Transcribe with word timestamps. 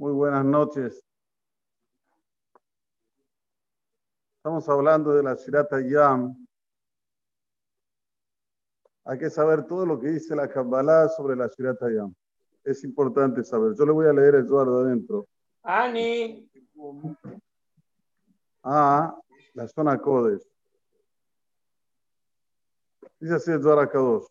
Muy 0.00 0.14
buenas 0.14 0.46
noches. 0.46 1.04
Estamos 4.38 4.66
hablando 4.66 5.12
de 5.12 5.22
la 5.22 5.34
Shirata 5.34 5.78
Yam. 5.78 6.34
Hay 9.04 9.18
que 9.18 9.28
saber 9.28 9.66
todo 9.66 9.84
lo 9.84 10.00
que 10.00 10.08
dice 10.08 10.34
la 10.34 10.48
Kabbalah 10.48 11.06
sobre 11.10 11.36
la 11.36 11.48
Shirata 11.48 11.92
Yam. 11.92 12.14
Es 12.64 12.82
importante 12.82 13.44
saber. 13.44 13.74
Yo 13.76 13.84
le 13.84 13.92
voy 13.92 14.06
a 14.06 14.14
leer 14.14 14.36
el 14.36 14.48
Zohar 14.48 14.68
de 14.68 14.80
adentro. 14.80 15.26
Ani. 15.64 16.50
A 18.62 19.14
la 19.52 19.68
zona 19.68 19.98
Kodesh. 19.98 20.48
Dice 23.18 23.34
así 23.34 23.50
el 23.50 23.62
Zohar 23.62 23.86
Kadosh. 23.90 24.24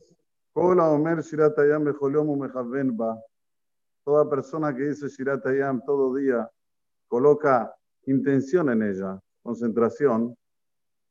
Kola 0.52 0.90
Omer 0.90 1.22
Shirata 1.22 1.64
Yam 1.64 1.84
Mejaven 1.84 2.98
Ba. 2.98 3.24
Toda 4.10 4.28
persona 4.28 4.76
que 4.76 4.86
dice 4.86 5.08
Shirat 5.08 5.46
Hayam 5.46 5.84
todo 5.86 6.16
día 6.16 6.50
coloca 7.08 7.72
intención 8.08 8.72
en 8.72 8.82
ella, 8.82 9.22
concentración. 9.44 10.36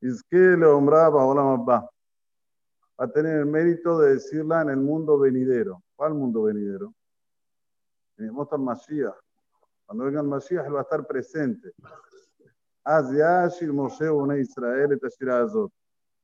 Es 0.00 0.20
que 0.24 0.36
le 0.36 0.66
hombraba 0.66 1.24
va 1.24 1.88
a 2.96 3.06
tener 3.06 3.38
el 3.38 3.46
mérito 3.46 4.00
de 4.00 4.14
decirla 4.14 4.62
en 4.62 4.70
el 4.70 4.78
mundo 4.78 5.16
venidero. 5.16 5.80
¿Cuál 5.94 6.14
mundo 6.14 6.42
venidero? 6.42 6.92
En 8.16 8.24
el 8.24 8.32
Mashiach. 8.32 9.14
Cuando 9.86 10.04
venga 10.04 10.20
el 10.20 10.26
Mashiach, 10.26 10.66
él 10.66 10.74
va 10.74 10.80
a 10.80 10.82
estar 10.82 11.06
presente. 11.06 11.72
Israel 14.40 15.00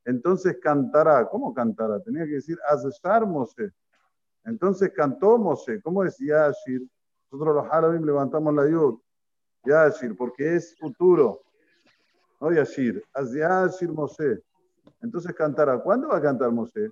Entonces 0.03 0.57
cantará. 0.61 1.25
¿Cómo 1.29 1.53
cantará? 1.53 2.01
Tenía 2.01 2.25
que 2.25 2.33
decir 2.33 2.59
Azeshar 2.67 3.25
Moshe. 3.25 3.71
Entonces 4.45 4.91
cantó 4.95 5.37
Moshe. 5.37 5.81
¿Cómo 5.81 6.03
decía 6.03 6.47
Yashir? 6.47 6.87
Nosotros 7.31 7.55
los 7.55 7.71
Harabim 7.71 8.05
levantamos 8.05 8.53
la 8.53 8.69
yud. 8.69 8.99
Yashir, 9.65 10.15
porque 10.15 10.55
es 10.55 10.77
futuro. 10.77 11.41
No 12.39 12.51
Yashir. 12.51 13.03
Az 13.13 13.33
Yashir 13.33 13.91
Moshe. 13.91 14.41
Entonces 15.01 15.33
cantará. 15.33 15.79
¿Cuándo 15.79 16.09
va 16.09 16.17
a 16.17 16.21
cantar 16.21 16.51
Moshe? 16.51 16.91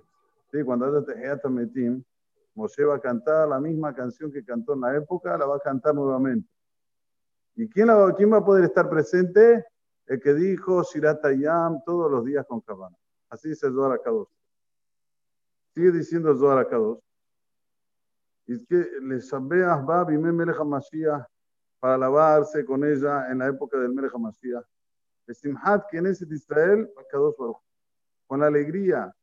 Sí, 0.50 0.62
cuando 0.62 0.86
haya 0.86 1.04
Tejiat 1.04 1.44
Metim, 1.46 2.02
Moshe 2.54 2.84
va 2.84 2.96
a 2.96 3.00
cantar 3.00 3.48
la 3.48 3.58
misma 3.58 3.94
canción 3.94 4.30
que 4.30 4.44
cantó 4.44 4.74
en 4.74 4.82
la 4.82 4.96
época, 4.96 5.36
la 5.36 5.46
va 5.46 5.56
a 5.56 5.60
cantar 5.60 5.94
nuevamente. 5.94 6.48
¿Y 7.56 7.68
quién, 7.68 7.88
va, 7.88 8.36
a 8.36 8.44
poder 8.44 8.64
estar 8.64 8.88
presente? 8.88 9.64
El 10.06 10.20
que 10.20 10.34
dijo 10.34 10.82
Shiratayam 10.82 11.82
todos 11.84 12.10
los 12.10 12.24
días 12.24 12.44
con 12.46 12.60
Cabana. 12.60 12.96
Así 13.28 13.48
dice 13.48 13.68
el 13.68 13.74
Zohar. 13.74 14.00
Sigue 15.74 15.92
diciendo 15.92 16.30
el 16.30 16.38
Zohar 16.38 16.68
es 18.46 18.66
que 18.66 18.86
le 19.00 19.20
sabeas 19.20 19.80
va 19.88 20.04
Melech 20.04 20.58
Mashiach 20.58 21.26
para 21.80 21.94
alabarse 21.94 22.64
con 22.64 22.84
ella 22.84 23.30
en 23.30 23.38
la 23.38 23.48
época 23.48 23.78
del 23.78 23.92
Melech 23.92 24.14
Mashiach. 24.14 24.64
Simhat 25.32 25.88
Knesset 25.90 26.30
Israel, 26.30 26.90
con 28.26 28.40
la 28.40 28.46
alegría 28.46 29.14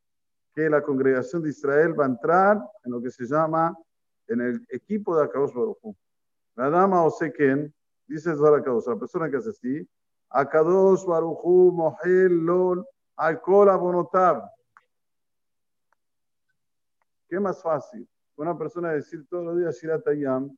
que 0.54 0.70
la 0.70 0.82
congregación 0.82 1.44
de 1.44 1.50
Israel 1.50 1.98
va 2.00 2.06
a 2.06 2.10
entrar 2.10 2.58
en 2.84 2.92
lo 2.92 3.02
que 3.02 3.12
se 3.12 3.26
llama 3.26 3.78
en 4.28 4.42
el 4.42 4.66
equipo 4.70 5.16
de 5.16 5.24
Akadosh 5.24 5.54
Baruch 5.54 5.96
La 6.56 6.70
dama 6.70 7.04
Oseken, 7.04 7.74
dice 8.08 8.36
Zohar 8.36 8.56
Akadosh, 8.56 8.88
la 8.88 8.96
persona 8.98 9.30
que 9.30 9.38
hace 9.38 9.50
así, 9.50 9.90
Akadosh 10.30 11.06
Baruch 11.06 11.44
Mohel 11.44 12.46
Lol, 12.46 12.86
Alcohol 13.16 13.70
Abonotab. 13.70 14.50
¿Qué 17.28 17.40
más 17.40 17.62
fácil? 17.62 18.08
Una 18.36 18.58
persona 18.58 18.92
decir 18.92 19.26
todos 19.28 19.46
los 19.46 19.58
días 19.58 19.76
Shiratayam, 19.76 20.56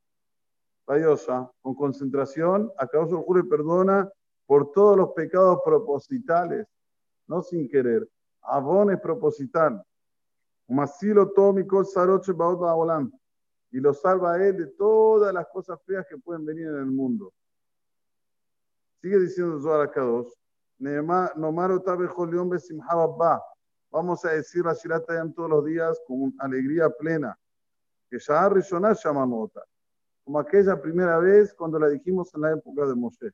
Tayosa, 0.85 1.49
con 1.61 1.75
concentración, 1.75 2.71
a 2.77 2.88
causa 2.88 3.16
del 3.16 3.23
juro 3.23 3.39
y 3.39 3.49
perdona 3.49 4.11
por 4.45 4.71
todos 4.71 4.97
los 4.97 5.11
pecados 5.13 5.59
propositales, 5.63 6.67
no 7.28 7.41
sin 7.41 7.69
querer. 7.69 8.07
Abón 8.41 8.91
es 8.91 9.00
proposital. 9.00 9.81
Masilo 10.67 11.31
Tómico 11.31 11.84
Saroche 11.84 12.34
Baot 12.34 13.11
Y 13.72 13.79
lo 13.79 13.94
salva 13.94 14.34
a 14.34 14.45
él 14.45 14.57
de 14.57 14.67
todas 14.67 15.34
las 15.34 15.47
cosas 15.47 15.81
feas 15.85 16.05
que 16.07 16.17
pueden 16.17 16.45
venir 16.45 16.67
en 16.67 16.75
el 16.75 16.85
mundo. 16.85 17.34
Sigue 19.01 19.19
diciendo 19.19 19.61
Zohar 19.61 19.90
Kadosh. 19.91 20.31
Nomaro 20.79 21.81
Tabe 21.81 22.07
Jolión 22.07 22.50
Vamos 23.90 24.25
a 24.25 24.31
decir 24.31 24.66
la 24.66 24.73
Shiratayam 24.73 25.34
todos 25.34 25.50
los 25.50 25.66
días 25.66 26.01
con 26.05 26.34
alegría 26.40 26.90
plena 26.90 27.38
que 28.13 28.19
ya 28.19 28.47
Rishoná 28.47 28.94
nota 29.25 29.66
como 30.24 30.38
aquella 30.40 30.79
primera 30.79 31.18
vez 31.18 31.51
cuando 31.56 31.79
la 31.79 31.90
dijimos 31.90 32.31
en 32.35 32.41
la 32.41 32.51
época 32.51 32.85
de 32.85 32.94
Moshe. 32.94 33.31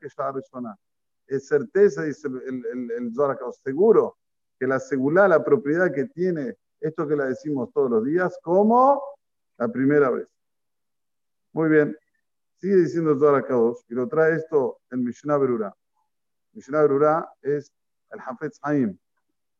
Que 0.00 0.08
ya 0.16 0.32
Rishoná. 0.32 0.74
Es 1.26 1.46
certeza, 1.46 2.04
dice 2.04 2.28
el, 2.28 2.64
el, 2.66 2.90
el 2.90 3.12
seguro 3.62 4.16
que 4.58 4.66
la 4.66 4.80
segula, 4.80 5.28
la 5.28 5.44
propiedad 5.44 5.92
que 5.92 6.06
tiene 6.06 6.56
esto 6.80 7.06
que 7.06 7.16
la 7.16 7.26
decimos 7.26 7.70
todos 7.70 7.90
los 7.90 8.04
días, 8.04 8.38
como 8.42 9.02
la 9.58 9.68
primera 9.68 10.08
vez. 10.08 10.26
Muy 11.52 11.68
bien. 11.68 11.94
Sigue 12.56 12.76
diciendo 12.76 13.18
Zohar 13.18 13.44
y 13.88 13.94
lo 13.94 14.08
trae 14.08 14.36
esto 14.36 14.78
en 14.90 15.04
Mishnah 15.04 15.36
Berurah. 15.36 15.74
Mishnah 16.54 16.80
Berurah 16.80 17.30
es 17.42 17.70
el 18.10 18.20
Hafez 18.20 18.58
Haim, 18.62 18.98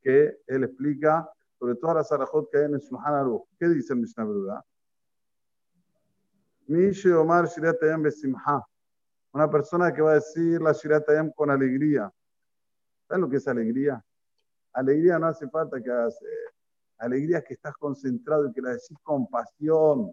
que 0.01 0.39
él 0.47 0.65
explica 0.65 1.29
sobre 1.63 1.77
todas 1.77 1.95
las 1.95 2.11
arajot 2.11 2.51
que 2.51 2.59
hay 2.59 2.65
en 2.65 2.75
el 2.75 2.81
Shulchan 2.81 3.15
Aruch. 3.15 3.45
¿Qué 3.57 3.69
dice 3.69 3.93
el 3.93 4.01
Mishnah 4.01 4.25
Berurah? 4.25 4.65
Mishe 6.67 7.15
Omar 7.15 7.47
Shirat 7.47 7.81
Ayam 7.85 8.03
Besimha. 8.03 8.67
Una 9.33 9.49
persona 9.49 9.95
que 9.95 10.03
va 10.03 10.11
a 10.11 10.15
decir 10.15 10.61
la 10.61 10.73
Shirat 10.73 11.09
Ayam 11.09 11.31
con 11.31 11.51
alegría. 11.51 12.13
¿Sabes 13.07 13.21
lo 13.21 13.31
que 13.31 13.37
es 13.37 13.47
alegría? 13.47 14.05
Alegría 14.73 15.21
no 15.21 15.29
hace 15.29 15.49
falta 15.49 15.81
que 15.81 15.89
hagas. 15.89 16.21
Eh, 16.23 16.51
alegría 16.99 17.39
es 17.39 17.45
que 17.45 17.55
estás 17.55 17.77
concentrado 17.77 18.49
y 18.49 18.53
que 18.53 18.61
la 18.61 18.71
decís 18.71 18.99
con 19.01 19.29
pasión. 19.29 20.13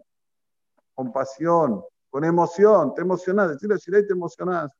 Con 0.94 1.12
pasión. 1.12 1.82
Con 2.10 2.22
emoción. 2.22 2.94
Te 2.94 3.02
emocionás. 3.02 3.50
Decir 3.50 3.68
la 3.68 3.76
Shirat 3.76 4.06
te 4.06 4.12
emocionás. 4.12 4.70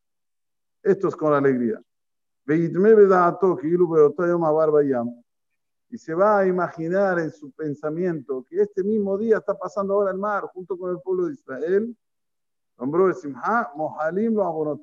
Esto 0.85 1.09
es 1.09 1.17
con 1.17 1.35
alegría. 1.35 1.83
Veitme 2.45 2.95
Bedato, 2.95 3.57
Kilu 3.57 3.89
Beotoyom 3.89 4.45
Abar 4.45 4.71
Bayam 4.71 5.21
y 5.91 5.99
se 5.99 6.15
va 6.15 6.39
a 6.39 6.47
imaginar 6.47 7.19
en 7.19 7.33
su 7.33 7.51
pensamiento 7.51 8.45
que 8.49 8.63
este 8.63 8.85
mismo 8.85 9.19
día 9.19 9.39
está 9.39 9.59
pasando 9.59 9.95
ahora 9.95 10.13
el 10.13 10.19
mar 10.19 10.45
junto 10.55 10.79
con 10.79 10.91
el 10.91 11.01
pueblo 11.01 11.27
de 11.27 11.33
Israel. 11.33 11.97
Nombró 12.79 13.13
Simha, 13.13 13.73
Mohalim 13.75 14.35
lo 14.35 14.81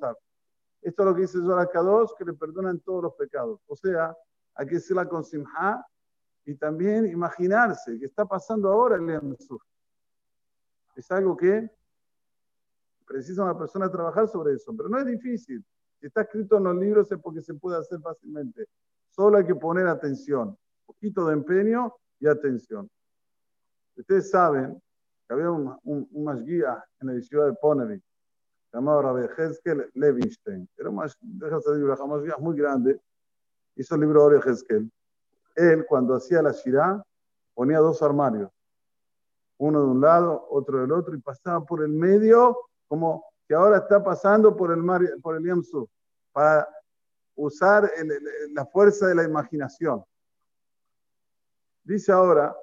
Esto 0.82 1.02
es 1.04 1.06
lo 1.06 1.16
que 1.16 1.22
dice 1.22 1.40
Zohar 1.40 1.70
que 1.70 2.26
le 2.26 2.34
perdonan 2.34 2.80
todos 2.82 3.04
los 3.04 3.14
pecados. 3.14 3.62
O 3.68 3.76
sea, 3.76 4.16
hay 4.54 4.68
que 4.68 4.76
decirla 4.76 5.08
con 5.08 5.24
Simha 5.24 5.84
y 6.44 6.56
también 6.56 7.06
imaginarse 7.06 7.98
que 7.98 8.06
está 8.06 8.26
pasando 8.26 8.70
ahora 8.70 8.98
el 8.98 9.08
Yom 9.08 9.36
Es 10.94 11.10
algo 11.10 11.38
que 11.38 11.72
precisa 13.06 13.44
una 13.44 13.58
persona 13.58 13.90
trabajar 13.90 14.28
sobre 14.28 14.56
eso, 14.56 14.76
pero 14.76 14.90
no 14.90 15.00
es 15.00 15.06
difícil. 15.06 15.64
Si 16.02 16.08
está 16.08 16.22
escrito 16.24 16.58
en 16.58 16.66
los 16.66 16.76
libros 16.76 17.10
es 17.10 17.20
porque 17.20 17.42
se 17.42 17.54
puede 17.54 17.78
hacer 17.80 18.02
fácilmente. 18.02 18.68
Solo 19.10 19.38
hay 19.38 19.46
que 19.46 19.56
poner 19.56 19.88
atención 19.88 20.58
poquito 20.88 21.28
de 21.28 21.34
empeño 21.34 21.94
y 22.20 22.28
atención. 22.28 22.90
Ustedes 23.96 24.32
saben 24.32 24.82
que 25.28 25.34
había 25.34 25.52
un, 25.52 25.78
un, 25.84 26.08
un 26.12 26.38
en 26.38 27.08
la 27.08 27.22
ciudad 27.22 27.46
de 27.48 27.54
Ponevik, 27.54 28.04
llamado 28.74 29.02
Rabbi 29.02 29.28
Hezkel 29.38 29.92
Levinstein. 29.94 30.68
Era 30.78 30.90
un 30.90 30.96
más 30.96 31.18
muy 32.40 32.58
grande. 32.58 33.00
Hizo 33.76 33.96
el 33.96 34.02
libro 34.02 34.30
de 34.30 34.40
Hezkel. 34.40 34.92
Él, 35.56 35.86
cuando 35.88 36.16
hacía 36.16 36.42
la 36.42 36.52
Shirah, 36.52 37.04
ponía 37.54 37.80
dos 37.80 38.02
armarios. 38.02 38.52
Uno 39.58 39.82
de 39.82 39.88
un 39.88 40.02
lado, 40.02 40.48
otro 40.50 40.80
del 40.80 40.92
otro, 40.92 41.16
y 41.16 41.20
pasaba 41.20 41.66
por 41.66 41.84
el 41.84 41.90
medio, 41.90 42.58
como 42.88 43.26
que 43.48 43.56
ahora 43.56 43.78
está 43.78 44.04
pasando 44.04 44.56
por 44.56 44.72
el, 44.72 44.84
mar, 44.84 45.02
por 45.22 45.36
el 45.36 45.44
Yamsu, 45.44 45.90
para 46.32 46.68
usar 47.36 47.90
la 48.52 48.66
fuerza 48.66 49.08
de 49.08 49.16
la 49.16 49.24
imaginación. 49.24 50.04
Dice 51.88 52.12
ahora 52.12 52.54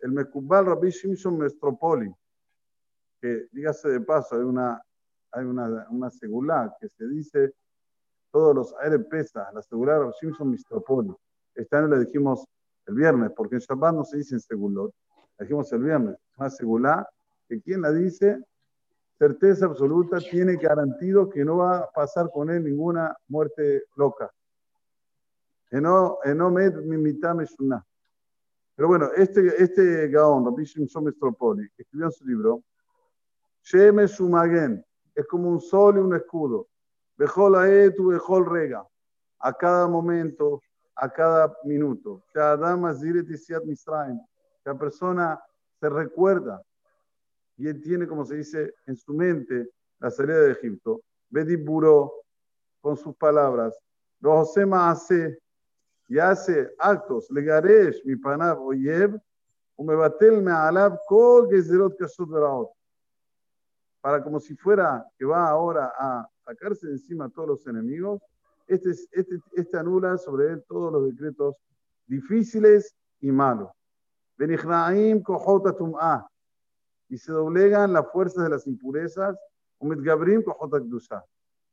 el 0.00 0.10
Mekubal 0.10 0.64
Rabbi 0.64 0.88
Shimshon 0.88 1.36
Mestropoli, 1.36 2.10
que 3.20 3.46
dígase 3.52 3.90
de 3.90 4.00
paso, 4.00 4.36
hay 4.36 4.42
una, 4.42 4.82
hay 5.32 5.44
una, 5.44 5.86
una 5.90 6.08
segulá 6.08 6.74
que 6.80 6.88
se 6.88 7.06
dice 7.08 7.52
todos 8.30 8.54
los 8.54 8.74
aire 8.80 9.00
pesa, 9.00 9.50
la 9.52 9.60
segulá 9.60 9.98
Rabbi 9.98 10.12
Shimshon 10.18 10.50
Mestropoli. 10.50 11.14
Este 11.54 11.76
año 11.76 11.88
le 11.88 11.98
dijimos 11.98 12.46
el 12.86 12.94
viernes, 12.94 13.32
porque 13.36 13.56
en 13.56 13.60
Shabbat 13.60 13.94
no 13.94 14.04
se 14.04 14.16
dice 14.16 14.36
en 14.36 14.40
segulot, 14.40 14.94
le 15.38 15.44
dijimos 15.44 15.70
el 15.74 15.82
viernes, 15.82 16.16
una 16.38 16.48
segulá 16.48 17.06
que 17.50 17.60
quien 17.60 17.82
la 17.82 17.92
dice, 17.92 18.42
certeza 19.18 19.66
absoluta, 19.66 20.20
tiene 20.20 20.56
garantido 20.56 21.28
que 21.28 21.44
no 21.44 21.58
va 21.58 21.80
a 21.80 21.90
pasar 21.90 22.30
con 22.32 22.48
él 22.48 22.64
ninguna 22.64 23.14
muerte 23.28 23.82
loca. 23.94 24.32
no 25.70 26.18
med 26.50 26.76
mimitame 26.76 27.44
pero 28.78 28.86
bueno, 28.86 29.10
este, 29.16 29.60
este 29.60 30.06
Gaón, 30.06 30.44
Rabbi 30.44 30.62
Shimshon 30.62 31.02
Mestropoli, 31.02 31.68
escribió 31.76 32.06
en 32.06 32.12
su 32.12 32.24
libro 32.24 32.62
Sheme 33.64 34.06
Shumagen, 34.06 34.86
es 35.16 35.26
como 35.26 35.50
un 35.50 35.60
sol 35.60 35.96
y 35.96 35.98
un 35.98 36.14
escudo. 36.14 36.68
Bejol 37.16 37.56
Aetu, 37.56 38.06
Bejol 38.06 38.46
Rega, 38.46 38.86
a 39.40 39.52
cada 39.52 39.88
momento, 39.88 40.62
a 40.94 41.10
cada 41.10 41.52
minuto. 41.64 42.22
La 42.32 42.56
persona 44.78 45.42
se 45.80 45.88
recuerda 45.88 46.62
y 47.56 47.66
él 47.66 47.80
tiene, 47.80 48.06
como 48.06 48.24
se 48.24 48.36
dice, 48.36 48.74
en 48.86 48.96
su 48.96 49.12
mente 49.12 49.70
la 49.98 50.08
salida 50.08 50.38
de 50.38 50.52
Egipto. 50.52 51.00
Bediburo, 51.28 52.12
con 52.80 52.96
sus 52.96 53.16
palabras. 53.16 53.76
Rosema 54.20 54.90
hace 54.90 55.40
y 56.08 56.18
hace 56.18 56.74
actos. 56.78 57.30
Legaresh, 57.30 58.04
mi 58.04 58.16
panab, 58.16 58.60
oyev, 58.60 59.20
umebatel 59.76 60.42
me 60.42 60.50
alab 60.50 60.98
kol 61.06 61.48
gezerot 61.48 61.96
kasut 61.96 62.30
veraot 62.30 62.70
para 64.00 64.22
como 64.22 64.40
si 64.40 64.54
fuera 64.54 65.06
que 65.18 65.24
va 65.24 65.48
ahora 65.48 65.92
a 65.98 66.28
sacarse 66.44 66.86
de 66.86 66.94
encima 66.94 67.26
a 67.26 67.28
todos 67.28 67.48
los 67.48 67.66
enemigos, 67.66 68.22
este, 68.66 68.90
este, 68.90 69.38
este 69.52 69.76
anula 69.76 70.16
sobre 70.18 70.52
él 70.52 70.64
todos 70.68 70.92
los 70.92 71.04
decretos 71.06 71.56
difíciles 72.06 72.94
y 73.20 73.30
malos. 73.30 73.70
Y 77.08 77.18
se 77.18 77.32
doblegan 77.32 77.92
las 77.92 78.10
fuerzas 78.12 78.44
de 78.44 78.50
las 78.50 78.66
impurezas. 78.66 79.36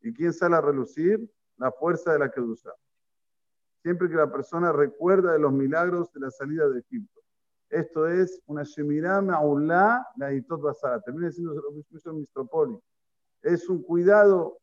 ¿Y 0.01 0.13
quién 0.13 0.33
sale 0.33 0.55
a 0.55 0.61
relucir? 0.61 1.29
La 1.57 1.71
fuerza 1.71 2.13
de 2.13 2.19
la 2.19 2.29
Kedusha. 2.29 2.71
Siempre 3.85 4.09
que 4.09 4.15
la 4.15 4.31
persona 4.31 4.71
recuerda 4.71 5.33
de 5.33 5.37
los 5.37 5.53
milagros 5.53 6.11
de 6.11 6.19
la 6.21 6.31
salida 6.31 6.67
de 6.67 6.79
Egipto. 6.79 7.21
Esto 7.69 8.07
es 8.07 8.41
una 8.47 8.63
Shemirah 8.63 9.21
Ma'ulá 9.21 10.07
la 10.15 10.33
Hitot 10.33 10.59
Basara. 10.59 10.99
Termina 11.01 11.29
lo 11.37 12.13
Mistropoli. 12.15 12.79
Es 13.43 13.69
un 13.69 13.83
cuidado 13.83 14.57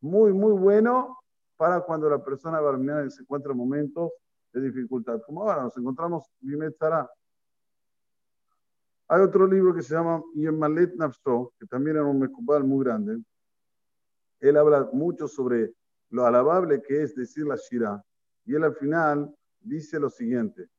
muy, 0.00 0.32
muy 0.32 0.52
bueno 0.52 1.18
para 1.56 1.80
cuando 1.80 2.08
la 2.08 2.22
persona 2.22 2.60
va 2.60 3.10
se 3.10 3.22
encuentra 3.22 3.50
en 3.50 3.58
momentos 3.58 4.12
de 4.52 4.60
dificultad. 4.60 5.20
Como 5.26 5.42
ahora 5.42 5.64
nos 5.64 5.76
encontramos 5.76 6.30
Bimet 6.38 6.76
Hay 9.08 9.20
otro 9.20 9.48
libro 9.48 9.74
que 9.74 9.82
se 9.82 9.94
llama 9.94 10.22
Yemalet 10.36 10.94
Nafso, 10.94 11.54
que 11.58 11.66
también 11.66 11.96
era 11.96 12.06
un 12.06 12.20
mecubal 12.20 12.62
muy 12.62 12.84
grande. 12.84 13.20
Él 14.38 14.56
habla 14.56 14.88
mucho 14.92 15.26
sobre 15.26 15.74
lo 16.10 16.24
alabable 16.24 16.80
que 16.80 17.02
es 17.02 17.16
decir 17.16 17.44
la 17.44 17.56
Shira. 17.56 18.00
Y 18.48 18.54
él 18.54 18.64
al 18.64 18.74
final 18.74 19.36
dice 19.60 20.00
lo 20.00 20.08
siguiente. 20.08 20.70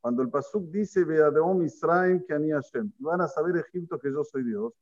Cuando 0.00 0.22
el 0.22 0.28
Pasuk 0.28 0.70
dice, 0.70 1.04
Veadeom 1.04 1.62
Israel 1.62 2.24
que 2.26 2.34
Hashem, 2.34 2.90
van 2.98 3.20
a 3.20 3.28
saber 3.28 3.56
Egipto 3.56 3.96
que 3.96 4.10
yo 4.10 4.24
soy 4.24 4.42
Dios. 4.42 4.72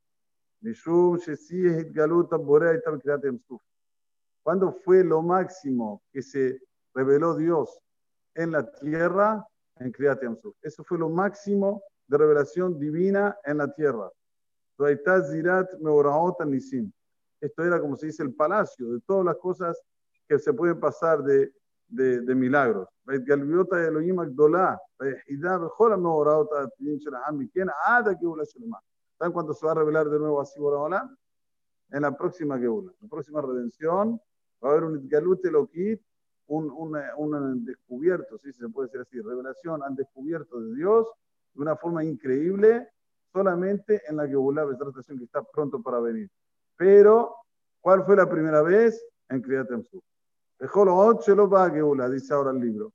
¿Cuándo 4.41 4.71
fue 4.71 5.03
lo 5.03 5.21
máximo 5.21 6.01
que 6.11 6.23
se 6.23 6.59
reveló 6.95 7.35
Dios 7.35 7.79
en 8.33 8.51
la 8.51 8.71
tierra? 8.71 9.47
En 9.75 9.91
Kriyat 9.91 10.23
Yamsuf. 10.23 10.55
Eso 10.63 10.83
fue 10.83 10.97
lo 10.97 11.09
máximo 11.09 11.83
de 12.07 12.17
revelación 12.17 12.79
divina 12.79 13.37
en 13.43 13.57
la 13.59 13.71
tierra. 13.71 14.11
Esto 17.39 17.63
era 17.63 17.79
como 17.79 17.95
se 17.95 18.07
dice 18.07 18.23
el 18.23 18.33
palacio 18.33 18.93
de 18.93 18.99
todas 19.01 19.25
las 19.25 19.37
cosas 19.37 19.79
que 20.27 20.39
se 20.39 20.53
pueden 20.53 20.79
pasar 20.79 21.21
de 21.21 21.53
de, 21.93 22.21
de 22.21 22.35
milagros. 22.35 22.87
¿Saben 29.17 29.31
cuándo 29.31 29.53
se 29.53 29.65
va 29.65 29.71
a 29.71 29.75
revelar 29.75 30.09
de 30.09 30.19
nuevo 30.19 30.41
así 30.41 30.59
Boraholam? 30.59 31.15
En 31.91 32.01
la 32.01 32.17
próxima 32.17 32.57
Geula, 32.57 32.91
la 32.99 33.07
próxima 33.07 33.41
redención, 33.41 34.19
va 34.63 34.69
a 34.69 34.71
haber 34.71 34.83
un 34.85 34.97
Itgalut 34.97 35.45
Elokit, 35.45 36.01
un, 36.47 36.71
un, 36.71 36.97
un, 37.17 37.65
descubierto, 37.65 38.37
si 38.39 38.51
se 38.51 38.67
puede 38.69 38.87
decir 38.87 39.01
así, 39.01 39.21
revelación, 39.21 39.83
han 39.83 39.95
descubierto 39.95 40.59
de 40.59 40.75
Dios 40.75 41.07
de 41.53 41.61
una 41.61 41.75
forma 41.75 42.03
increíble, 42.03 42.89
solamente 43.31 44.01
en 44.07 44.17
la 44.17 44.27
Geula, 44.27 44.65
esta 44.71 44.85
que 45.15 45.23
está 45.23 45.43
pronto 45.43 45.81
para 45.81 45.99
venir. 45.99 46.29
Pero, 46.75 47.35
¿cuál 47.79 48.03
fue 48.05 48.15
la 48.15 48.27
primera 48.27 48.63
vez? 48.63 49.05
En 49.29 49.41
Kriyat 49.41 49.69
Emsuf. 49.71 50.03
Dice 52.09 52.33
ahora 52.33 52.51
el 52.51 52.59
libro. 52.59 52.93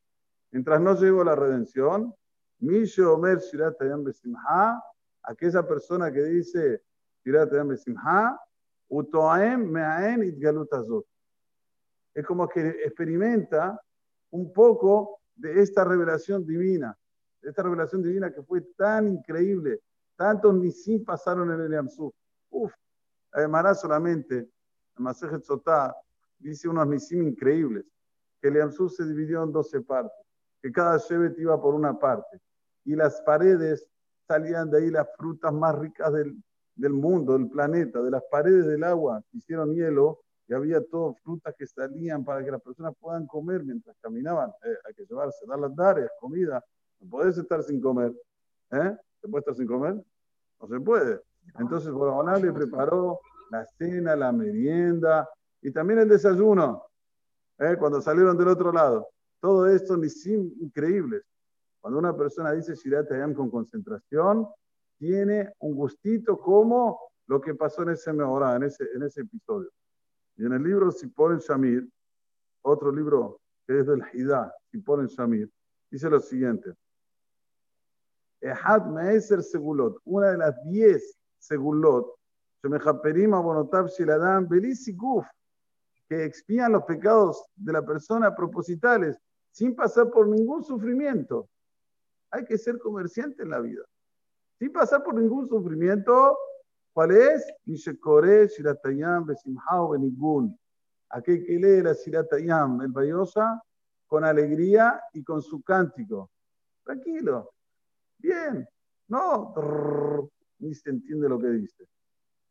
Mientras 0.51 0.81
no 0.81 0.95
llegó 0.95 1.23
la 1.23 1.37
redención, 1.37 2.15
Omer 2.61 3.41
aquella 5.23 5.69
persona 5.69 6.11
que 6.11 6.23
dice. 6.25 6.83
Es 12.15 12.27
como 12.27 12.49
que 12.49 12.69
experimenta 12.69 13.79
un 14.31 14.51
poco 14.51 15.21
de 15.37 15.61
esta 15.61 15.85
revelación 15.85 16.47
divina, 16.47 16.97
esta 17.43 17.63
revelación 17.63 18.03
divina 18.03 18.33
que 18.33 18.43
fue 18.43 18.63
tan 18.79 19.09
increíble, 19.09 19.83
tantos 20.17 20.55
nisim 20.55 21.05
pasaron 21.05 21.53
en 21.53 21.61
el 21.61 21.71
Yamsuf. 21.71 22.15
Uf, 22.49 22.73
además 23.33 23.81
solamente, 23.81 24.37
el 24.39 25.03
Masejet 25.03 25.43
Sotá 25.43 25.95
dice 26.39 26.69
unos 26.69 26.87
nisim 26.87 27.23
increíbles, 27.23 27.87
que 28.41 28.49
el 28.49 28.57
Yamsuf 28.57 28.93
se 28.93 29.05
dividió 29.05 29.43
en 29.43 29.53
12 29.53 29.81
partes 29.83 30.29
que 30.63 30.73
cada 30.73 30.99
Shevet 30.99 31.39
iba 31.39 31.61
por 31.61 31.75
una 31.75 31.99
parte. 31.99 32.41
Y 32.85 32.95
las 32.97 33.21
paredes 33.23 33.89
salían 34.27 34.71
de 34.71 34.79
ahí 34.79 34.91
las 34.91 35.09
frutas 35.17 35.53
más 35.53 35.79
ricas 35.79 36.13
del, 36.13 36.37
del 36.75 36.93
mundo, 36.93 37.35
del 37.35 37.49
planeta, 37.49 38.03
de 38.03 38.11
las 38.11 38.23
paredes 38.31 38.67
del 38.67 38.85
agua, 38.85 39.23
hicieron 39.33 39.75
hielo 39.75 40.21
y 40.47 40.55
había 40.55 40.83
todo 40.83 41.15
frutas 41.23 41.55
que 41.57 41.67
salían 41.67 42.25
para 42.25 42.43
que 42.43 42.51
las 42.51 42.63
personas 42.63 42.95
puedan 42.99 43.27
comer 43.27 43.63
mientras 43.65 43.97
caminaban. 44.01 44.51
Eh, 44.65 44.75
hay 44.87 44.95
que 44.95 45.05
llevarse, 45.05 45.45
dar 45.47 45.59
las 45.59 45.75
dares, 45.77 46.09
comida. 46.19 46.65
No 47.01 47.11
podés 47.11 47.37
estar 47.37 47.63
sin 47.63 47.81
comer. 47.81 48.13
¿Eh? 48.71 48.97
¿Se 49.21 49.29
puede 49.29 49.41
estar 49.41 49.55
sin 49.55 49.67
comer? 49.67 50.03
No 50.61 50.69
se 50.69 50.81
puede. 50.81 51.21
Entonces, 51.59 51.91
Borahoná 51.91 52.39
le 52.39 52.53
preparó 52.53 53.21
la 53.51 53.65
cena, 53.67 54.17
la 54.17 54.33
merienda 54.33 55.29
y 55.63 55.71
también 55.73 56.01
el 56.01 56.09
desayuno, 56.09 56.85
¿eh? 57.59 57.77
cuando 57.79 58.01
salieron 58.01 58.37
del 58.37 58.49
otro 58.49 58.73
lado. 58.73 59.09
Todo 59.41 59.67
esto 59.67 59.97
nisim 59.97 60.53
increíbles. 60.61 61.23
Cuando 61.81 61.99
una 61.99 62.17
persona 62.17 62.53
dice 62.53 62.75
Shirat 62.75 63.11
Hayam 63.13 63.35
con 63.35 63.51
concentración, 63.51 64.49
tiene 64.99 65.53
un 65.61 65.75
gustito 65.75 66.39
como 66.39 66.99
lo 67.27 67.41
que 67.41 67.55
pasó 67.55 67.83
en 67.83 67.91
ese 67.91 68.13
Mehorá, 68.13 68.57
en 68.57 68.65
ese, 68.65 68.85
en 68.95 69.03
ese 69.03 69.21
episodio. 69.21 69.71
Y 70.37 70.45
en 70.45 70.53
el 70.53 70.63
libro 70.63 70.91
Sipor 70.91 71.39
Shamir, 71.41 71.89
otro 72.63 72.91
libro 72.91 73.41
que 73.67 73.81
es 73.81 73.87
del 73.87 74.03
Hidá, 74.13 74.53
Sipor 74.71 75.07
Shamir, 75.07 75.51
dice 75.91 76.11
lo 76.11 76.21
siguiente. 76.21 76.75
Ehad 78.41 78.87
Meeser 78.87 79.43
Segulot, 79.43 80.01
una 80.05 80.31
de 80.31 80.39
las 80.39 80.65
diez 80.65 81.19
Segulot, 81.39 82.15
Shemechaperim 82.63 83.35
Abonotab 83.35 83.89
Shiladam 83.89 84.49
Guf, 84.97 85.27
que 86.09 86.25
expían 86.25 86.73
los 86.73 86.85
pecados 86.85 87.45
de 87.55 87.73
la 87.73 87.85
persona 87.85 88.35
propositales 88.35 89.19
sin 89.51 89.75
pasar 89.75 90.11
por 90.11 90.27
ningún 90.27 90.65
sufrimiento. 90.65 91.49
Hay 92.31 92.45
que 92.45 92.57
ser 92.57 92.79
comerciante 92.79 93.43
en 93.43 93.51
la 93.51 93.61
vida. 93.61 93.83
Sin 94.59 94.73
pasar 94.73 95.03
por 95.03 95.15
ningún 95.15 95.47
sufrimiento, 95.47 96.37
¿cuál 96.93 97.11
es? 97.13 97.47
Aquel 101.11 101.45
que 101.45 101.53
lee 101.53 101.83
la 101.83 101.93
Shiratayam, 101.93 102.81
el 102.83 102.89
Bayosa, 102.89 103.63
con 104.07 104.25
alegría 104.25 105.01
y 105.13 105.23
con 105.23 105.43
su 105.43 105.63
cántico. 105.63 106.31
Tranquilo. 106.85 107.51
Bien. 108.19 108.67
No, 109.09 109.55
ni 110.59 110.75
se 110.75 110.91
entiende 110.91 111.29
lo 111.29 111.39
que 111.39 111.49
dice. 111.49 111.87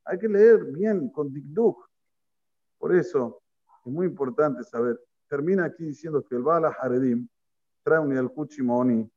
Hay 0.06 0.18
que 0.18 0.28
leer 0.28 0.66
bien, 0.66 1.10
con 1.10 1.32
dikduk. 1.32 1.88
Por 2.80 2.96
eso 2.96 3.42
es 3.88 3.94
muy 3.94 4.06
importante 4.06 4.64
saber 4.64 5.00
termina 5.28 5.66
aquí 5.66 5.86
diciendo 5.86 6.24
que 6.24 6.36
el 6.36 6.44
Bala 6.44 6.76
Haredim 6.80 7.28
trae 7.84 8.00
un 8.00 8.14
Yalkuchi 8.14 8.62
Moni. 8.62 9.10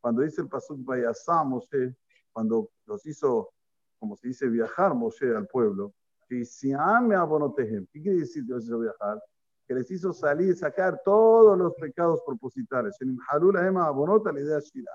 Cuando 0.00 0.22
dice 0.22 0.42
el 0.42 0.48
Pasuk 0.48 0.84
Bayasá 0.84 1.42
Moshe, 1.44 1.96
cuando 2.32 2.70
los 2.86 3.04
hizo, 3.06 3.50
como 3.98 4.16
se 4.16 4.28
dice, 4.28 4.48
viajar 4.48 4.94
Moshe 4.94 5.34
al 5.34 5.46
pueblo, 5.46 5.94
que 6.28 6.44
si 6.44 6.72
ame 6.72 7.14
abonotejem, 7.14 7.86
¿qué 7.86 8.02
quiere 8.02 8.18
decir 8.20 8.46
que 8.46 8.52
los 8.52 8.64
hizo 8.64 8.78
viajar? 8.78 9.22
Que 9.66 9.74
les 9.74 9.90
hizo 9.90 10.12
salir, 10.12 10.56
sacar 10.56 11.00
todos 11.04 11.56
los 11.58 11.74
pecados 11.74 12.22
propositales. 12.24 12.96
En 13.00 13.18
Halula 13.28 13.66
Ema 13.66 13.86
abonota 13.86 14.32
la 14.32 14.40
idea 14.40 14.60
Shira. 14.60 14.92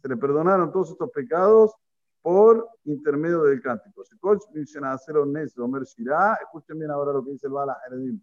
Se 0.00 0.08
le 0.08 0.16
perdonaron 0.16 0.72
todos 0.72 0.90
estos 0.90 1.10
pecados 1.10 1.72
por 2.22 2.68
intermedio 2.84 3.42
del 3.42 3.60
cántico. 3.60 4.02
Escuchen 4.02 4.52
bien 6.78 6.90
ahora 6.90 7.12
lo 7.12 7.24
que 7.24 7.32
dice 7.32 7.48
el 7.48 7.52
Bala 7.52 7.76
Haredim 7.84 8.20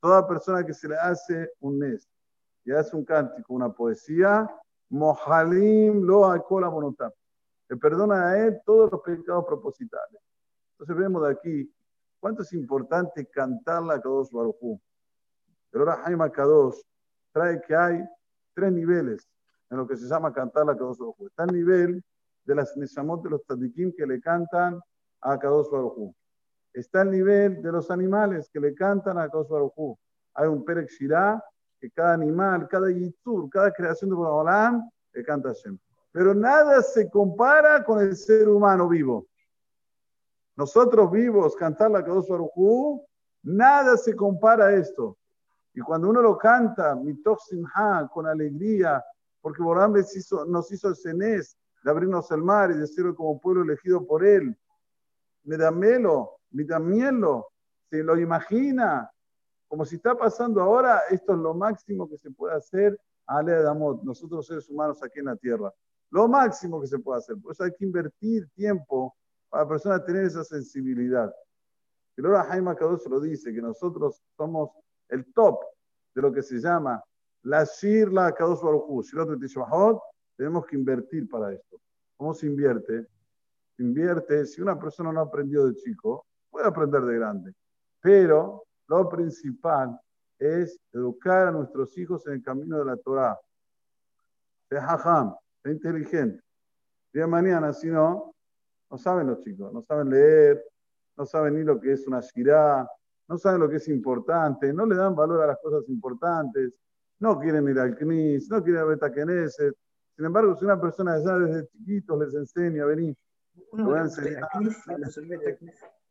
Toda 0.00 0.26
persona 0.26 0.64
que 0.64 0.74
se 0.74 0.88
le 0.88 0.96
hace 0.96 1.52
un 1.60 1.78
nes 1.78 2.08
y 2.64 2.72
hace 2.72 2.96
un 2.96 3.04
cántico, 3.04 3.52
una 3.52 3.70
poesía, 3.70 4.48
mohalim 4.88 6.02
lo 6.02 6.26
alcohol 6.26 6.64
monotap. 6.70 7.14
le 7.68 7.76
perdona 7.76 8.28
a 8.28 8.38
él 8.38 8.60
todos 8.64 8.90
los 8.90 9.00
pecados 9.02 9.44
propositales. 9.44 10.20
Entonces 10.72 10.96
vemos 10.96 11.22
de 11.22 11.30
aquí 11.30 11.74
cuánto 12.20 12.42
es 12.42 12.52
importante 12.52 13.26
cantar 13.26 13.82
la 13.82 14.00
Kadosh 14.00 14.30
Baruj 14.30 14.80
El 15.72 15.80
Ora 15.82 15.96
Jaime 16.04 16.30
Kadosh 16.30 16.80
trae 17.32 17.60
que 17.60 17.74
hay 17.74 18.02
tres 18.54 18.72
niveles 18.72 19.28
en 19.70 19.78
lo 19.78 19.86
que 19.86 19.96
se 19.96 20.06
llama 20.06 20.32
cantar 20.32 20.66
la 20.66 20.76
Kadosh 20.76 20.98
Está 21.26 21.44
el 21.44 21.52
nivel 21.52 22.04
de 22.44 22.54
las 22.54 22.76
Neshamot 22.76 23.22
de 23.22 23.30
los 23.30 23.44
Tadikim 23.44 23.92
que 23.96 24.06
le 24.06 24.20
cantan 24.20 24.80
a 25.20 25.38
Kadosh 25.38 25.70
Baruj 25.70 26.12
Está 26.72 27.02
el 27.02 27.10
nivel 27.10 27.62
de 27.62 27.72
los 27.72 27.90
animales 27.90 28.50
que 28.52 28.60
le 28.60 28.74
cantan 28.74 29.18
a 29.18 29.28
Kadosh 29.28 29.48
Baruj 29.48 29.96
Hay 30.34 30.48
un 30.48 30.64
Perek 30.64 30.88
Shirah 30.88 31.42
que 31.80 31.90
cada 31.90 32.14
animal, 32.14 32.68
cada 32.68 32.90
yitur, 32.90 33.48
cada 33.50 33.70
creación 33.72 34.10
de 34.10 34.16
Boraholam 34.16 34.88
le 35.12 35.22
canta 35.22 35.50
a 35.50 35.52
Hashem. 35.52 35.78
Pero 36.12 36.34
nada 36.34 36.82
se 36.82 37.10
compara 37.10 37.84
con 37.84 38.00
el 38.00 38.16
ser 38.16 38.48
humano 38.48 38.88
vivo. 38.88 39.26
Nosotros 40.56 41.10
vivos, 41.10 41.56
cantar 41.56 41.90
la 41.90 42.04
Kadosh 42.04 42.28
Baruj 42.28 43.02
nada 43.42 43.96
se 43.96 44.14
compara 44.14 44.66
a 44.66 44.74
esto. 44.74 45.18
Y 45.74 45.80
cuando 45.80 46.08
uno 46.08 46.22
lo 46.22 46.38
canta, 46.38 46.94
mitoch 46.94 47.40
simha, 47.40 48.08
con 48.12 48.26
alegría, 48.26 49.04
porque 49.40 49.62
nos 49.62 50.16
hizo, 50.16 50.44
nos 50.46 50.70
hizo 50.70 50.88
el 50.88 50.96
cenés 50.96 51.58
de 51.84 51.90
abrirnos 51.90 52.30
el 52.30 52.42
mar 52.42 52.70
y 52.70 52.78
decirlo 52.78 53.14
como 53.14 53.38
pueblo 53.38 53.62
elegido 53.62 54.04
por 54.06 54.24
él. 54.24 54.56
Me 55.44 55.58
da 55.58 55.70
melo, 55.70 56.38
me 56.50 56.64
da 56.64 56.78
mielo, 56.78 57.48
se 57.90 58.02
lo 58.02 58.18
imagina, 58.18 59.10
como 59.68 59.84
si 59.84 59.96
está 59.96 60.16
pasando 60.16 60.62
ahora, 60.62 61.02
esto 61.10 61.34
es 61.34 61.38
lo 61.38 61.52
máximo 61.52 62.08
que 62.08 62.16
se 62.16 62.30
puede 62.30 62.56
hacer 62.56 62.98
a 63.26 63.38
Ale 63.38 63.54
Adamot, 63.54 64.02
nosotros 64.02 64.46
seres 64.46 64.68
humanos 64.70 65.02
aquí 65.02 65.18
en 65.18 65.26
la 65.26 65.36
tierra. 65.36 65.72
Lo 66.10 66.26
máximo 66.26 66.80
que 66.80 66.86
se 66.86 66.98
puede 66.98 67.18
hacer. 67.18 67.36
Por 67.36 67.52
eso 67.52 67.64
hay 67.64 67.72
que 67.72 67.84
invertir 67.84 68.48
tiempo 68.54 69.14
para 69.50 69.64
la 69.64 69.68
persona 69.68 70.04
tener 70.04 70.24
esa 70.24 70.44
sensibilidad. 70.44 71.34
Y 72.16 72.24
ahora 72.24 72.44
Jaime 72.44 72.74
Kadosh 72.76 73.04
lo 73.06 73.20
dice, 73.20 73.52
que 73.52 73.60
nosotros 73.60 74.22
somos 74.36 74.70
el 75.08 75.30
top 75.34 75.58
de 76.14 76.22
lo 76.22 76.32
que 76.32 76.42
se 76.42 76.60
llama 76.60 77.02
la 77.42 77.64
Shirla 77.64 78.32
Kadosh 78.32 78.62
Baruchu, 78.62 79.02
tenemos 80.36 80.66
que 80.66 80.76
invertir 80.76 81.28
para 81.28 81.52
esto. 81.52 81.80
¿Cómo 82.16 82.34
se 82.34 82.46
invierte? 82.46 83.06
Invierte, 83.78 84.46
si 84.46 84.60
una 84.60 84.78
persona 84.78 85.12
no 85.12 85.20
aprendió 85.20 85.66
de 85.66 85.74
chico, 85.74 86.26
puede 86.50 86.66
aprender 86.66 87.02
de 87.02 87.14
grande. 87.16 87.54
Pero 88.00 88.64
lo 88.86 89.08
principal 89.08 89.98
es 90.38 90.78
educar 90.92 91.48
a 91.48 91.52
nuestros 91.52 91.96
hijos 91.98 92.26
en 92.26 92.34
el 92.34 92.42
camino 92.42 92.78
de 92.78 92.84
la 92.84 92.96
Torah. 92.96 93.38
Sea 94.68 94.82
jajam, 94.82 95.34
sea 95.62 95.72
inteligente. 95.72 96.42
Día 97.12 97.22
de 97.22 97.28
mañana, 97.28 97.72
si 97.72 97.88
no, 97.88 98.34
no 98.90 98.98
saben 98.98 99.26
los 99.26 99.42
chicos, 99.42 99.72
no 99.72 99.82
saben 99.82 100.10
leer, 100.10 100.64
no 101.16 101.24
saben 101.24 101.54
ni 101.54 101.64
lo 101.64 101.80
que 101.80 101.92
es 101.92 102.06
una 102.06 102.20
shirá, 102.20 102.88
no 103.28 103.38
saben 103.38 103.60
lo 103.60 103.68
que 103.68 103.76
es 103.76 103.88
importante, 103.88 104.72
no 104.72 104.86
le 104.86 104.96
dan 104.96 105.14
valor 105.14 105.42
a 105.42 105.46
las 105.46 105.58
cosas 105.60 105.88
importantes, 105.88 106.72
no 107.20 107.38
quieren 107.38 107.68
ir 107.68 107.78
al 107.78 107.96
CNIS, 107.96 108.50
no 108.50 108.62
quieren 108.62 108.82
ir 108.82 108.86
a 108.86 108.90
Betakeneset. 108.90 109.74
Sin 110.16 110.24
embargo, 110.24 110.56
si 110.56 110.64
una 110.64 110.80
persona 110.80 111.18
ya 111.18 111.38
desde 111.38 111.68
chiquitos 111.68 112.18
les 112.18 112.34
enseña, 112.34 112.84
a 112.84 112.86
venir, 112.86 113.16
te 113.54 113.82
voy 113.82 113.98
a 113.98 114.02
enseñar, 114.02 114.48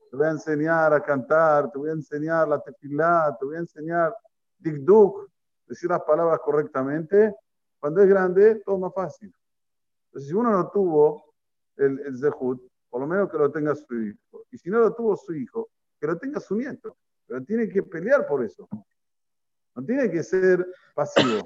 te 0.10 0.18
voy 0.18 0.26
a 0.26 0.32
enseñar 0.32 0.94
a 0.94 1.02
cantar, 1.02 1.72
te 1.72 1.78
voy 1.78 1.90
a 1.90 1.94
enseñar 1.94 2.48
la 2.48 2.60
tefilá, 2.62 3.36
te 3.40 3.46
voy 3.46 3.56
a 3.56 3.60
enseñar 3.60 4.16
dikduk, 4.58 5.30
decir 5.68 5.90
las 5.90 6.02
palabras 6.04 6.40
correctamente, 6.44 7.34
cuando 7.80 8.02
es 8.02 8.08
grande, 8.08 8.62
todo 8.66 8.78
más 8.78 8.94
fácil. 8.94 9.34
Entonces, 10.08 10.30
si 10.30 10.36
uno 10.36 10.52
no 10.52 10.70
tuvo 10.70 11.34
el, 11.78 12.00
el 12.00 12.18
zehut, 12.18 12.62
por 12.90 13.02
lo 13.02 13.08
menos 13.08 13.28
que 13.32 13.38
lo 13.38 13.52
tenga 13.52 13.74
su 13.74 14.00
hijo. 14.00 14.46
Y 14.52 14.58
si 14.60 14.70
no 14.70 14.78
lo 14.80 14.94
tuvo 14.94 15.18
su 15.18 15.34
hijo, 15.34 15.70
que 16.00 16.06
lo 16.06 16.16
tenga 16.18 16.40
su 16.40 16.56
nieto. 16.56 16.96
Pero 17.26 17.44
tiene 17.44 17.68
que 17.68 17.82
pelear 17.82 18.28
por 18.28 18.44
eso. 18.44 18.70
No 19.76 19.84
tiene 19.84 20.12
que 20.12 20.22
ser 20.22 20.64
pasivo. 20.94 21.44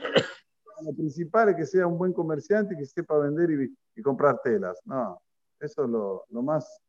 Lo 0.82 0.94
principal 0.94 1.50
es 1.50 1.56
que 1.56 1.66
sea 1.66 1.88
un 1.88 1.98
buen 1.98 2.14
comerciante 2.14 2.76
y 2.76 2.78
que 2.78 2.86
sepa 2.86 3.18
vender 3.18 3.50
y, 3.96 4.02
comprar 4.02 4.40
telas. 4.44 4.80
No, 4.86 5.20
eso 5.60 5.84
es 5.84 5.90
lo, 5.90 6.26
lo 6.30 6.42
más, 6.44 6.80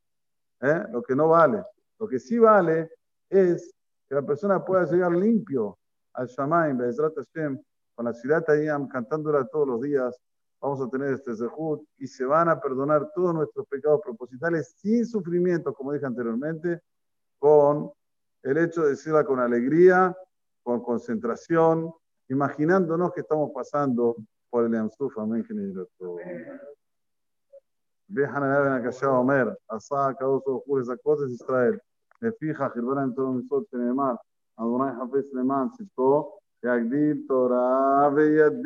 ¿eh? 0.61 0.83
lo 0.91 1.01
que 1.01 1.15
no 1.15 1.29
vale. 1.29 1.63
Lo 1.97 2.07
que 2.07 2.19
sí 2.19 2.37
vale 2.37 2.91
es 3.29 3.73
que 4.07 4.15
la 4.15 4.21
persona 4.21 4.63
pueda 4.63 4.85
llegar 4.85 5.11
limpio 5.11 5.77
al 6.13 6.27
Shamaim, 6.27 6.77
Be'ezrat 6.77 7.13
Hashem, 7.15 7.59
con 7.95 8.05
la 8.05 8.13
ciudad 8.13 8.43
Tayyam, 8.43 8.87
cantándola 8.87 9.45
todos 9.47 9.67
los 9.67 9.81
días, 9.81 10.19
vamos 10.61 10.81
a 10.81 10.89
tener 10.89 11.13
este 11.13 11.35
Zehut 11.35 11.83
y 11.97 12.07
se 12.07 12.25
van 12.25 12.49
a 12.49 12.59
perdonar 12.59 13.09
todos 13.13 13.33
nuestros 13.33 13.67
pecados 13.67 14.01
propositales 14.01 14.75
sin 14.77 15.05
sufrimiento, 15.05 15.73
como 15.73 15.93
dije 15.93 16.05
anteriormente, 16.05 16.81
con 17.39 17.91
el 18.43 18.57
hecho 18.57 18.83
de 18.83 18.91
decirla 18.91 19.25
con 19.25 19.39
alegría, 19.39 20.15
con 20.63 20.81
concentración, 20.81 21.93
imaginándonos 22.29 23.11
que 23.13 23.21
estamos 23.21 23.51
pasando 23.51 24.15
por 24.49 24.65
el 24.65 24.71
Yamsuf. 24.71 25.17
Amén. 25.17 25.45
Vejan 28.07 28.43
a 28.43 28.59
Ben 28.59 28.73
Akashá 28.73 29.11
Omer, 29.11 29.55
Asa, 29.67 30.15
Kadosh 30.17 30.41
Ojur, 30.45 30.81
esa 30.81 30.97
cosa 30.97 31.25
es 31.25 31.31
Israel. 31.33 31.79
Me 32.21 32.31
fija, 32.31 32.69
Gilbera 32.71 33.03
en 33.03 33.13
todo 33.13 33.33
mi 33.33 33.43
sol, 33.47 33.67
Tenemar, 33.69 34.19
Adonai 34.55 34.95
Hafez 34.99 35.31
Leman, 35.33 35.71
Sitko, 35.73 36.39
Yagdil 36.63 37.27
Torah, 37.27 38.09
Veyadil. 38.09 38.63